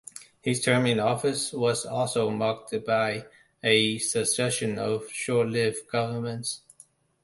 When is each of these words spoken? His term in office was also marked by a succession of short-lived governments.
His 0.41 0.63
term 0.65 0.87
in 0.87 0.99
office 0.99 1.53
was 1.53 1.85
also 1.85 2.31
marked 2.31 2.73
by 2.87 3.27
a 3.61 3.99
succession 3.99 4.79
of 4.79 5.07
short-lived 5.11 5.87
governments. 5.91 6.61